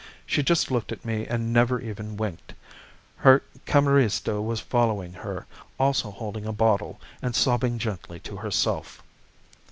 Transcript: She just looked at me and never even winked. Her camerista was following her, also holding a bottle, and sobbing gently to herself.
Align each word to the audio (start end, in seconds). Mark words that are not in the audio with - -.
She 0.25 0.41
just 0.41 0.71
looked 0.71 0.91
at 0.91 1.05
me 1.05 1.27
and 1.27 1.53
never 1.53 1.79
even 1.79 2.17
winked. 2.17 2.55
Her 3.17 3.43
camerista 3.67 4.41
was 4.43 4.59
following 4.59 5.13
her, 5.13 5.45
also 5.79 6.09
holding 6.09 6.47
a 6.47 6.51
bottle, 6.51 6.99
and 7.21 7.35
sobbing 7.35 7.77
gently 7.77 8.19
to 8.21 8.37
herself. 8.37 9.03